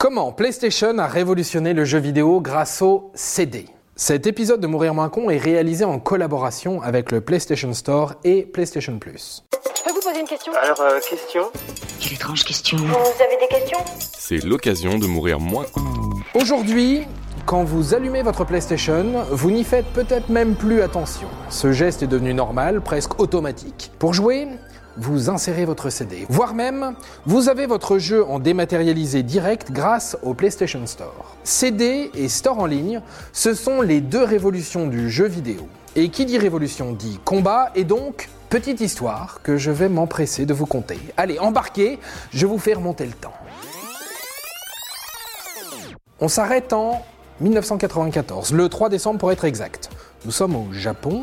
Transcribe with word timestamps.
Comment 0.00 0.32
PlayStation 0.32 0.96
a 0.96 1.06
révolutionné 1.06 1.74
le 1.74 1.84
jeu 1.84 1.98
vidéo 1.98 2.40
grâce 2.40 2.80
au 2.80 3.10
CD 3.12 3.66
Cet 3.96 4.26
épisode 4.26 4.58
de 4.58 4.66
Mourir 4.66 4.94
moins 4.94 5.10
con 5.10 5.28
est 5.28 5.36
réalisé 5.36 5.84
en 5.84 5.98
collaboration 5.98 6.80
avec 6.80 7.12
le 7.12 7.20
PlayStation 7.20 7.74
Store 7.74 8.14
et 8.24 8.44
PlayStation 8.46 8.98
Plus. 8.98 9.44
Je 9.76 9.82
peux 9.84 9.90
vous 9.90 10.00
poser 10.00 10.20
une 10.20 10.26
question? 10.26 10.54
Alors, 10.54 10.80
euh, 10.80 11.00
question? 11.00 11.42
Quelle 12.00 12.14
étrange 12.14 12.44
question. 12.44 12.78
Vous 12.78 13.22
avez 13.22 13.36
des 13.42 13.48
questions? 13.54 13.76
C'est 13.98 14.42
l'occasion 14.42 14.98
de 14.98 15.06
mourir 15.06 15.38
moins 15.38 15.66
con. 15.70 15.82
Aujourd'hui, 16.32 17.02
quand 17.44 17.64
vous 17.64 17.92
allumez 17.92 18.22
votre 18.22 18.46
PlayStation, 18.46 19.04
vous 19.30 19.50
n'y 19.50 19.64
faites 19.64 19.92
peut-être 19.92 20.30
même 20.30 20.54
plus 20.54 20.80
attention. 20.80 21.28
Ce 21.50 21.72
geste 21.72 22.02
est 22.02 22.06
devenu 22.06 22.32
normal, 22.32 22.80
presque 22.80 23.20
automatique. 23.20 23.92
Pour 23.98 24.14
jouer, 24.14 24.48
vous 25.00 25.30
insérez 25.30 25.64
votre 25.64 25.88
CD. 25.88 26.26
Voire 26.28 26.54
même, 26.54 26.94
vous 27.24 27.48
avez 27.48 27.64
votre 27.64 27.96
jeu 27.98 28.22
en 28.24 28.38
dématérialisé 28.38 29.22
direct 29.22 29.72
grâce 29.72 30.16
au 30.22 30.34
PlayStation 30.34 30.86
Store. 30.86 31.36
CD 31.42 32.10
et 32.14 32.28
store 32.28 32.58
en 32.58 32.66
ligne, 32.66 33.00
ce 33.32 33.54
sont 33.54 33.80
les 33.80 34.02
deux 34.02 34.22
révolutions 34.22 34.86
du 34.86 35.08
jeu 35.08 35.26
vidéo. 35.26 35.66
Et 35.96 36.10
qui 36.10 36.26
dit 36.26 36.36
révolution 36.36 36.92
dit 36.92 37.18
combat 37.24 37.70
et 37.74 37.84
donc 37.84 38.28
petite 38.50 38.82
histoire 38.82 39.40
que 39.42 39.56
je 39.56 39.70
vais 39.70 39.88
m'empresser 39.88 40.44
de 40.44 40.52
vous 40.52 40.66
conter. 40.66 40.98
Allez, 41.16 41.38
embarquez, 41.38 41.98
je 42.32 42.44
vous 42.44 42.58
fais 42.58 42.74
remonter 42.74 43.06
le 43.06 43.12
temps. 43.12 43.34
On 46.20 46.28
s'arrête 46.28 46.74
en 46.74 47.02
1994, 47.40 48.52
le 48.52 48.68
3 48.68 48.90
décembre 48.90 49.18
pour 49.18 49.32
être 49.32 49.46
exact. 49.46 49.88
Nous 50.26 50.30
sommes 50.30 50.54
au 50.54 50.66
Japon, 50.72 51.22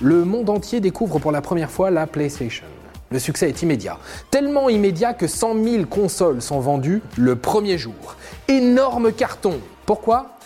le 0.00 0.24
monde 0.24 0.48
entier 0.48 0.78
découvre 0.78 1.18
pour 1.18 1.32
la 1.32 1.40
première 1.40 1.72
fois 1.72 1.90
la 1.90 2.06
PlayStation. 2.06 2.66
Le 3.10 3.18
succès 3.18 3.48
est 3.48 3.62
immédiat. 3.62 3.98
Tellement 4.30 4.68
immédiat 4.68 5.14
que 5.14 5.26
100 5.26 5.62
000 5.62 5.84
consoles 5.86 6.42
sont 6.42 6.60
vendues 6.60 7.02
le 7.16 7.36
premier 7.36 7.78
jour. 7.78 8.16
Énorme 8.48 9.12
carton. 9.12 9.60
Pourquoi? 9.86 10.36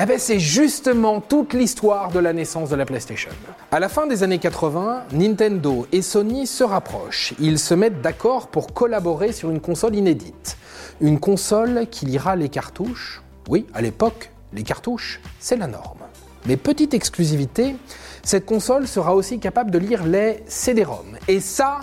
Eh 0.00 0.06
ben, 0.06 0.18
c'est 0.18 0.38
justement 0.38 1.20
toute 1.20 1.54
l'histoire 1.54 2.10
de 2.10 2.20
la 2.20 2.32
naissance 2.32 2.70
de 2.70 2.76
la 2.76 2.86
PlayStation. 2.86 3.30
À 3.72 3.80
la 3.80 3.88
fin 3.88 4.06
des 4.06 4.22
années 4.22 4.38
80, 4.38 5.06
Nintendo 5.12 5.88
et 5.90 6.02
Sony 6.02 6.46
se 6.46 6.62
rapprochent. 6.62 7.34
Ils 7.40 7.58
se 7.58 7.74
mettent 7.74 8.00
d'accord 8.00 8.46
pour 8.46 8.72
collaborer 8.72 9.32
sur 9.32 9.50
une 9.50 9.60
console 9.60 9.96
inédite. 9.96 10.56
Une 11.00 11.18
console 11.18 11.88
qui 11.90 12.06
lira 12.06 12.36
les 12.36 12.48
cartouches. 12.48 13.22
Oui, 13.48 13.66
à 13.74 13.82
l'époque, 13.82 14.30
les 14.52 14.62
cartouches, 14.62 15.20
c'est 15.40 15.56
la 15.56 15.66
norme. 15.66 15.98
Mais 16.46 16.56
petite 16.56 16.94
exclusivité, 16.94 17.74
cette 18.22 18.46
console 18.46 18.86
sera 18.86 19.14
aussi 19.14 19.40
capable 19.40 19.70
de 19.72 19.78
lire 19.78 20.04
les 20.04 20.44
CD-ROM. 20.46 21.18
Et 21.26 21.40
ça, 21.40 21.80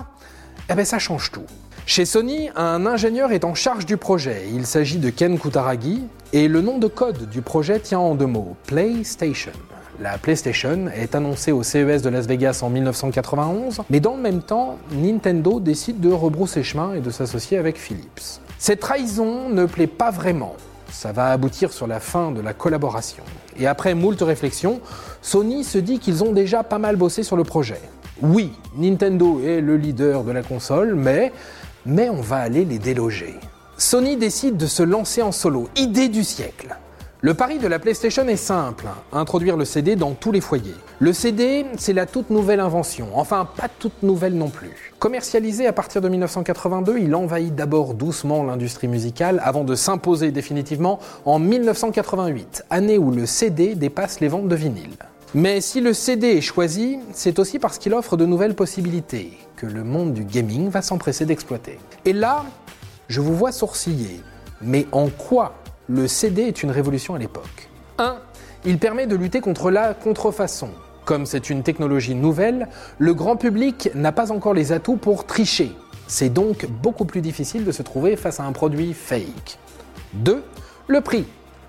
eh 0.70 0.74
ben 0.74 0.86
ça 0.86 1.00
change 1.00 1.32
tout. 1.32 1.46
Chez 1.86 2.06
Sony, 2.06 2.50
un 2.56 2.88
ingénieur 2.88 3.32
est 3.32 3.46
en 3.46 3.54
charge 3.54 3.86
du 3.86 3.98
projet. 3.98 4.48
Il 4.52 4.66
s'agit 4.66 4.98
de 4.98 5.12
Ken 5.12 5.38
Kutaragi 5.38 6.02
et 6.34 6.48
le 6.48 6.62
nom 6.62 6.80
de 6.80 6.88
code 6.88 7.30
du 7.30 7.44
projet 7.44 7.80
tient 7.80 8.00
en 8.00 8.16
deux 8.16 8.26
mots 8.26 8.56
PlayStation. 8.66 9.52
La 10.00 10.18
PlayStation 10.18 10.88
est 10.88 11.14
annoncée 11.14 11.52
au 11.52 11.62
CES 11.62 12.02
de 12.02 12.10
Las 12.10 12.26
Vegas 12.26 12.62
en 12.64 12.70
1991, 12.70 13.84
mais 13.90 14.00
dans 14.00 14.16
le 14.16 14.22
même 14.22 14.42
temps, 14.42 14.78
Nintendo 14.92 15.60
décide 15.60 16.00
de 16.02 16.12
rebrousser 16.12 16.64
chemin 16.64 16.96
et 16.96 17.00
de 17.00 17.12
s'associer 17.12 17.58
avec 17.58 17.78
Philips. 17.78 18.42
Cette 18.58 18.80
trahison 18.80 19.50
ne 19.50 19.66
plaît 19.66 19.88
pas 19.88 20.10
vraiment. 20.10 20.56
Ça 20.92 21.12
va 21.12 21.32
aboutir 21.32 21.72
sur 21.72 21.88
la 21.88 22.00
fin 22.00 22.32
de 22.32 22.42
la 22.42 22.54
collaboration. 22.54 23.24
Et 23.58 23.68
après 23.68 23.94
moult 23.94 24.22
réflexions, 24.22 24.82
Sony 25.22 25.64
se 25.64 25.78
dit 25.78 26.00
qu'ils 26.00 26.24
ont 26.24 26.32
déjà 26.32 26.64
pas 26.64 26.80
mal 26.80 26.96
bossé 26.96 27.22
sur 27.24 27.38
le 27.38 27.44
projet. 27.44 27.80
Oui, 28.22 28.54
Nintendo 28.78 29.42
est 29.46 29.60
le 29.60 29.76
leader 29.76 30.24
de 30.24 30.32
la 30.32 30.42
console, 30.42 30.96
mais, 30.96 31.34
on 31.86 32.22
va 32.22 32.38
aller 32.38 32.64
les 32.64 32.80
déloger. 32.80 33.36
Sony 33.78 34.16
décide 34.16 34.56
de 34.56 34.68
se 34.68 34.84
lancer 34.84 35.22
en 35.22 35.34
solo, 35.34 35.68
idée 35.76 36.08
du 36.08 36.24
siècle. 36.24 36.78
Le 37.20 37.34
pari 37.34 37.60
de 37.60 37.68
la 37.68 37.78
PlayStation 37.78 38.26
est 38.28 38.38
simple, 38.38 38.86
introduire 39.12 39.58
le 39.58 39.66
CD 39.66 39.98
dans 39.98 40.14
tous 40.14 40.32
les 40.32 40.40
foyers. 40.40 40.76
Le 41.00 41.12
CD, 41.12 41.66
c'est 41.78 41.92
la 41.92 42.06
toute 42.06 42.30
nouvelle 42.30 42.62
invention, 42.62 43.08
enfin 43.16 43.46
pas 43.58 43.68
toute 43.68 44.02
nouvelle 44.02 44.36
non 44.36 44.50
plus. 44.50 44.94
Commercialisé 45.00 45.68
à 45.68 45.74
partir 45.74 46.02
de 46.02 46.08
1982, 46.08 47.00
il 47.00 47.16
envahit 47.16 47.54
d'abord 47.54 47.96
doucement 47.96 48.44
l'industrie 48.44 48.88
musicale 48.88 49.42
avant 49.44 49.66
de 49.66 49.75
s'imposer 49.75 50.31
définitivement 50.31 51.00
en 51.25 51.40
1988, 51.40 52.64
année 52.70 52.98
où 52.98 53.12
le 53.12 53.25
CD 53.25 53.75
dépasse 53.75 54.22
les 54.22 54.30
ventes 54.30 54.48
de 54.48 54.56
vinyle. 54.56 54.96
Mais 55.38 55.59
si 55.59 55.81
le 55.81 55.91
CD 55.91 56.28
est 56.38 56.41
choisi, 56.41 56.97
c'est 57.12 57.40
aussi 57.40 57.59
parce 57.59 57.78
qu'il 57.78 57.94
offre 57.94 58.16
de 58.16 58.25
nouvelles 58.25 58.56
possibilités 58.56 59.38
que 59.57 59.66
le 59.66 59.84
monde 59.84 60.13
du 60.13 60.23
gaming 60.23 60.69
va 60.69 60.81
s'empresser 60.81 61.25
d'exploiter. 61.25 61.78
Et 62.06 62.13
là, 62.13 62.46
je 63.09 63.19
vous 63.19 63.35
vois 63.35 63.51
sourciller. 63.51 64.22
Mais 64.62 64.88
en 64.94 65.09
quoi 65.09 65.56
le 65.90 66.07
CD 66.07 66.44
est 66.44 66.63
une 66.63 66.72
révolution 66.72 67.16
à 67.16 67.18
l'époque? 67.18 67.68
1. 67.97 68.16
Il 68.63 68.79
permet 68.79 69.07
de 69.07 69.18
lutter 69.18 69.41
contre 69.41 69.72
la 69.72 69.94
contrefaçon. 69.94 70.69
Comme 71.03 71.25
c'est 71.25 71.50
une 71.50 71.63
technologie 71.63 72.16
nouvelle, 72.16 72.69
le 72.97 73.13
grand 73.13 73.35
public 73.35 73.90
n'a 73.94 74.13
pas 74.13 74.31
encore 74.31 74.53
les 74.53 74.72
atouts 74.72 74.95
pour 74.95 75.25
tricher. 75.25 75.74
C'est 76.07 76.29
donc 76.29 76.66
beaucoup 76.81 77.03
plus 77.03 77.19
difficile 77.19 77.66
de 77.66 77.74
se 77.74 77.84
trouver 77.84 78.16
face 78.16 78.40
à 78.40 78.45
un 78.45 78.53
produit 78.53 78.94
fake. 78.94 79.59
2. 80.13 80.41
Le 80.88 81.01
prix 81.01 81.25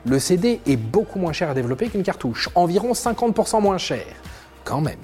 le 0.09 0.21
CD 0.21 0.61
est 0.67 0.77
beaucoup 0.77 1.19
moins 1.19 1.33
cher 1.33 1.51
à 1.51 1.55
développer 1.55 1.89
qu'une 1.89 2.05
cartouche, 2.05 2.49
environ 2.55 2.93
50% 2.93 3.61
moins 3.61 3.79
cher. 3.79 4.07
Quand 4.65 4.81
même. 4.81 4.95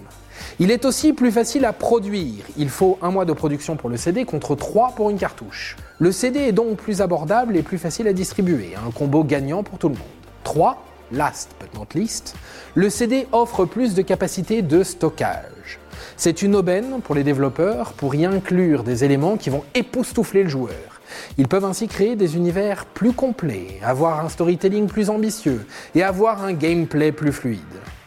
Il 0.61 0.71
est 0.71 0.85
aussi 0.85 1.13
plus 1.13 1.33
facile 1.33 1.65
à 1.65 1.73
produire. 1.73 2.45
Il 2.57 2.69
faut 2.69 2.99
un 3.03 3.11
mois 3.11 3.25
de 3.25 3.33
production 3.33 3.77
pour 3.77 3.91
le 3.91 3.97
CD 3.97 4.25
contre 4.25 4.55
3 4.55 4.93
pour 4.95 5.11
une 5.11 5.19
cartouche. 5.19 5.77
Le 5.99 6.13
CD 6.13 6.39
est 6.41 6.53
donc 6.53 6.77
plus 6.77 7.01
abordable 7.01 7.57
et 7.57 7.63
plus 7.63 7.79
facile 7.79 8.07
à 8.07 8.13
distribuer, 8.13 8.75
un 8.77 8.93
combo 8.93 9.25
gagnant 9.25 9.65
pour 9.65 9.79
tout 9.79 9.89
le 9.89 9.95
monde. 9.95 10.05
3. 10.45 10.85
Last 11.11 11.51
but 11.61 11.75
not 11.75 11.89
least, 11.95 12.37
le 12.75 12.89
CD 12.89 13.27
offre 13.33 13.67
plus 13.67 13.95
de 13.95 14.03
capacité 14.03 14.63
de 14.63 14.83
stockage. 14.83 15.79
C'est 16.17 16.41
une 16.41 16.55
aubaine 16.55 17.01
pour 17.03 17.15
les 17.15 17.23
développeurs 17.23 17.93
pour 17.93 18.15
y 18.15 18.25
inclure 18.25 18.83
des 18.83 19.05
éléments 19.05 19.37
qui 19.37 19.51
vont 19.51 19.65
époustoufler 19.75 20.45
le 20.45 20.49
joueur. 20.49 20.92
Ils 21.39 21.49
peuvent 21.49 21.65
ainsi 21.65 21.89
créer 21.89 22.17
des 22.17 22.37
univers 22.37 22.87
plus 22.87 23.13
complets, 23.13 23.79
avoir 23.83 24.25
un 24.25 24.29
storytelling 24.29 24.87
plus 24.87 25.11
ambitieux 25.11 25.67
et 25.95 26.03
avoir 26.03 26.45
un 26.45 26.53
gameplay 26.53 27.13
plus 27.13 27.33
fluide. 27.33 27.61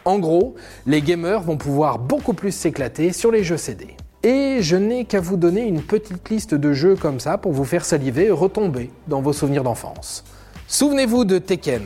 En 0.04 0.18
gros, 0.18 0.54
les 0.86 1.02
gamers 1.02 1.42
vont 1.42 1.56
pouvoir 1.56 1.98
beaucoup 1.98 2.32
plus 2.32 2.52
s'éclater 2.52 3.12
sur 3.12 3.32
les 3.32 3.42
jeux 3.42 3.56
CD. 3.56 3.88
Et 4.22 4.58
je 4.60 4.76
n'ai 4.76 5.04
qu'à 5.04 5.20
vous 5.20 5.36
donner 5.36 5.62
une 5.62 5.82
petite 5.82 6.28
liste 6.30 6.54
de 6.54 6.72
jeux 6.72 6.96
comme 6.96 7.20
ça 7.20 7.38
pour 7.38 7.52
vous 7.52 7.64
faire 7.64 7.84
saliver 7.84 8.26
et 8.26 8.30
retomber 8.30 8.90
dans 9.08 9.20
vos 9.20 9.32
souvenirs 9.32 9.62
d'enfance. 9.62 10.24
Souvenez-vous 10.68 11.24
de 11.24 11.38
Tekken, 11.38 11.84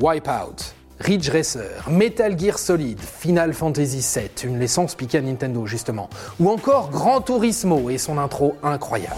Wipeout, 0.00 0.74
Ridge 1.00 1.28
Racer, 1.28 1.90
Metal 1.90 2.38
Gear 2.38 2.58
Solid, 2.58 2.98
Final 2.98 3.52
Fantasy 3.52 3.98
VII, 4.00 4.50
une 4.50 4.60
licence 4.60 4.94
piquée 4.94 5.18
à 5.18 5.22
Nintendo 5.22 5.66
justement, 5.66 6.08
ou 6.40 6.48
encore 6.48 6.90
Gran 6.90 7.20
Turismo 7.20 7.90
et 7.90 7.98
son 7.98 8.18
intro 8.18 8.54
incroyable. 8.62 9.16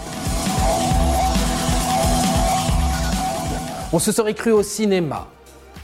On 3.95 3.99
se 3.99 4.11
serait 4.11 4.33
cru 4.33 4.51
au 4.51 4.61
cinéma, 4.61 5.29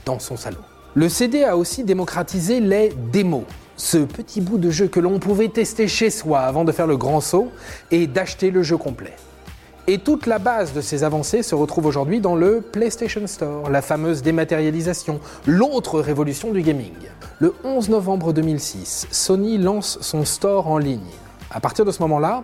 dans 0.03 0.19
son 0.19 0.35
salon. 0.35 0.59
Le 0.95 1.07
CD 1.07 1.45
a 1.45 1.55
aussi 1.55 1.85
démocratisé 1.85 2.59
les 2.59 2.89
démos, 2.89 3.45
ce 3.77 3.99
petit 3.99 4.41
bout 4.41 4.57
de 4.57 4.69
jeu 4.69 4.89
que 4.89 4.99
l'on 4.99 5.17
pouvait 5.17 5.47
tester 5.47 5.88
chez 5.88 6.09
soi 6.09 6.41
avant 6.41 6.66
de 6.66 6.73
faire 6.73 6.88
le 6.88 6.97
grand 6.97 7.22
saut 7.22 7.47
et 7.89 8.07
d'acheter 8.07 8.51
le 8.51 8.63
jeu 8.63 8.75
complet. 8.75 9.13
Et 9.88 9.97
toute 9.97 10.25
la 10.25 10.39
base 10.39 10.73
de 10.73 10.81
ces 10.81 11.05
avancées 11.05 11.41
se 11.41 11.55
retrouve 11.55 11.85
aujourd'hui 11.85 12.19
dans 12.19 12.35
le 12.35 12.59
PlayStation 12.59 13.25
Store, 13.27 13.69
la 13.69 13.81
fameuse 13.81 14.22
dématérialisation, 14.22 15.22
l'autre 15.47 16.01
révolution 16.01 16.51
du 16.51 16.63
gaming. 16.63 16.91
Le 17.39 17.55
11 17.63 17.88
novembre 17.88 18.33
2006, 18.33 19.07
Sony 19.09 19.57
lance 19.57 19.99
son 20.01 20.25
store 20.25 20.67
en 20.67 20.79
ligne. 20.79 20.99
À 21.49 21.61
partir 21.61 21.85
de 21.85 21.91
ce 21.91 22.01
moment-là, 22.01 22.43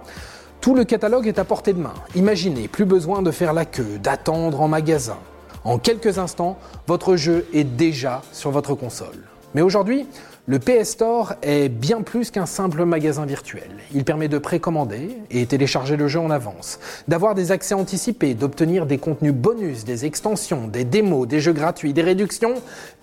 tout 0.61 0.75
le 0.75 0.85
catalogue 0.85 1.27
est 1.27 1.39
à 1.39 1.43
portée 1.43 1.73
de 1.73 1.81
main. 1.81 1.93
Imaginez, 2.15 2.69
plus 2.69 2.85
besoin 2.85 3.21
de 3.21 3.31
faire 3.31 3.51
la 3.51 3.65
queue, 3.65 3.99
d'attendre 4.01 4.61
en 4.61 4.69
magasin. 4.69 5.17
En 5.63 5.77
quelques 5.77 6.17
instants, 6.17 6.57
votre 6.87 7.15
jeu 7.15 7.45
est 7.53 7.63
déjà 7.63 8.21
sur 8.31 8.51
votre 8.51 8.75
console. 8.75 9.23
Mais 9.53 9.61
aujourd'hui, 9.61 10.05
le 10.49 10.59
PS 10.59 10.91
Store 10.91 11.33
est 11.41 11.67
bien 11.67 12.01
plus 12.01 12.31
qu'un 12.31 12.45
simple 12.45 12.85
magasin 12.85 13.25
virtuel. 13.25 13.69
Il 13.93 14.05
permet 14.05 14.29
de 14.29 14.37
précommander 14.37 15.17
et 15.29 15.45
télécharger 15.45 15.97
le 15.97 16.07
jeu 16.07 16.19
en 16.19 16.29
avance, 16.29 16.79
d'avoir 17.09 17.35
des 17.35 17.51
accès 17.51 17.73
anticipés, 17.73 18.33
d'obtenir 18.33 18.85
des 18.85 18.97
contenus 18.97 19.33
bonus, 19.33 19.83
des 19.83 20.05
extensions, 20.05 20.67
des 20.67 20.85
démos, 20.85 21.27
des 21.27 21.41
jeux 21.41 21.53
gratuits, 21.53 21.91
des 21.91 22.01
réductions 22.01 22.55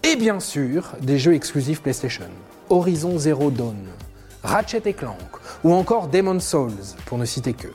et 0.04 0.16
bien 0.16 0.40
sûr 0.40 0.92
des 1.02 1.18
jeux 1.18 1.34
exclusifs 1.34 1.82
PlayStation. 1.82 2.24
Horizon 2.70 3.18
Zero 3.18 3.50
Dawn, 3.50 3.76
Ratchet 4.42 4.94
Clank 4.94 5.18
ou 5.64 5.74
encore 5.74 6.08
Demon's 6.08 6.46
Souls 6.46 6.72
pour 7.04 7.18
ne 7.18 7.26
citer 7.26 7.52
que. 7.52 7.68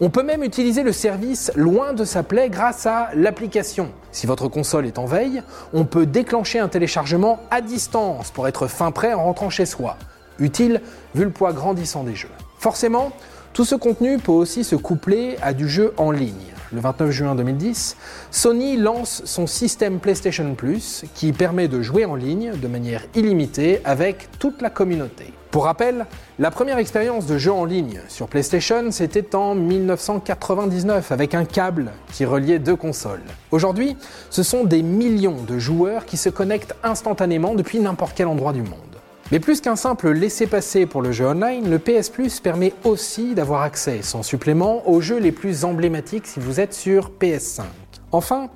On 0.00 0.10
peut 0.10 0.22
même 0.22 0.44
utiliser 0.44 0.84
le 0.84 0.92
service 0.92 1.50
loin 1.56 1.92
de 1.92 2.04
sa 2.04 2.22
plaie 2.22 2.50
grâce 2.50 2.86
à 2.86 3.10
l'application. 3.16 3.90
Si 4.12 4.28
votre 4.28 4.46
console 4.46 4.86
est 4.86 4.96
en 4.96 5.06
veille, 5.06 5.42
on 5.72 5.84
peut 5.84 6.06
déclencher 6.06 6.60
un 6.60 6.68
téléchargement 6.68 7.40
à 7.50 7.60
distance 7.60 8.30
pour 8.30 8.46
être 8.46 8.68
fin 8.68 8.92
prêt 8.92 9.12
en 9.12 9.24
rentrant 9.24 9.50
chez 9.50 9.66
soi. 9.66 9.96
Utile 10.38 10.82
vu 11.16 11.24
le 11.24 11.30
poids 11.30 11.52
grandissant 11.52 12.04
des 12.04 12.14
jeux. 12.14 12.30
Forcément, 12.60 13.10
tout 13.52 13.64
ce 13.64 13.74
contenu 13.74 14.18
peut 14.18 14.30
aussi 14.30 14.62
se 14.62 14.76
coupler 14.76 15.36
à 15.42 15.52
du 15.52 15.68
jeu 15.68 15.92
en 15.96 16.12
ligne. 16.12 16.54
Le 16.72 16.80
29 16.80 17.10
juin 17.10 17.34
2010, 17.34 17.96
Sony 18.30 18.76
lance 18.76 19.22
son 19.24 19.46
système 19.46 19.98
PlayStation 20.00 20.54
Plus 20.54 21.04
qui 21.14 21.32
permet 21.32 21.68
de 21.68 21.82
jouer 21.82 22.04
en 22.04 22.14
ligne 22.14 22.52
de 22.54 22.68
manière 22.68 23.02
illimitée 23.14 23.80
avec 23.84 24.28
toute 24.38 24.62
la 24.62 24.70
communauté. 24.70 25.32
Pour 25.50 25.64
rappel, 25.64 26.04
la 26.38 26.50
première 26.50 26.76
expérience 26.76 27.24
de 27.24 27.38
jeu 27.38 27.52
en 27.52 27.64
ligne 27.64 28.02
sur 28.08 28.28
PlayStation, 28.28 28.90
c'était 28.90 29.34
en 29.34 29.54
1999 29.54 31.10
avec 31.10 31.34
un 31.34 31.46
câble 31.46 31.90
qui 32.12 32.26
reliait 32.26 32.58
deux 32.58 32.76
consoles. 32.76 33.22
Aujourd'hui, 33.50 33.96
ce 34.28 34.42
sont 34.42 34.64
des 34.64 34.82
millions 34.82 35.42
de 35.46 35.58
joueurs 35.58 36.04
qui 36.04 36.18
se 36.18 36.28
connectent 36.28 36.74
instantanément 36.82 37.54
depuis 37.54 37.80
n'importe 37.80 38.12
quel 38.14 38.26
endroit 38.26 38.52
du 38.52 38.62
monde. 38.62 38.87
Mais 39.30 39.40
plus 39.40 39.60
qu'un 39.60 39.76
simple 39.76 40.10
laisser-passer 40.10 40.86
pour 40.86 41.02
le 41.02 41.12
jeu 41.12 41.26
online, 41.26 41.68
le 41.68 41.78
PS 41.78 42.08
Plus 42.08 42.40
permet 42.40 42.72
aussi 42.84 43.34
d'avoir 43.34 43.62
accès 43.62 44.00
sans 44.02 44.22
supplément 44.22 44.88
aux 44.88 45.00
jeux 45.00 45.18
les 45.18 45.32
plus 45.32 45.64
emblématiques 45.64 46.26
si 46.26 46.40
vous 46.40 46.60
êtes 46.60 46.72
sur 46.72 47.10
PS5. 47.20 47.62
Enfin, 48.10 48.48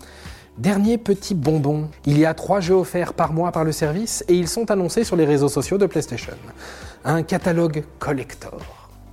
Dernier 0.58 0.98
petit 0.98 1.34
bonbon, 1.34 1.88
il 2.04 2.18
y 2.18 2.26
a 2.26 2.34
trois 2.34 2.60
jeux 2.60 2.74
offerts 2.74 3.14
par 3.14 3.32
mois 3.32 3.52
par 3.52 3.64
le 3.64 3.72
service 3.72 4.22
et 4.28 4.34
ils 4.34 4.48
sont 4.48 4.70
annoncés 4.70 5.02
sur 5.02 5.16
les 5.16 5.24
réseaux 5.24 5.48
sociaux 5.48 5.78
de 5.78 5.86
PlayStation. 5.86 6.34
Un 7.06 7.22
catalogue 7.22 7.84
collector. 7.98 8.60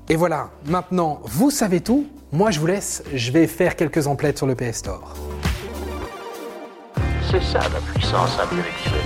Et 0.10 0.18
voilà, 0.18 0.50
maintenant 0.66 1.22
vous 1.24 1.50
savez 1.50 1.80
tout, 1.80 2.08
moi 2.34 2.52
je 2.52 2.60
vous 2.60 2.68
laisse, 2.68 3.04
je 3.14 3.32
vais 3.32 3.48
faire 3.48 3.78
quelques 3.78 4.06
emplettes 4.06 4.38
sur 4.38 4.48
le 4.48 4.56
PS 4.56 4.80
Store. 4.80 5.14
C'est 7.32 7.42
ça 7.42 7.60
la 7.60 7.80
puissance 7.94 8.38
intellectuelle. 8.38 9.06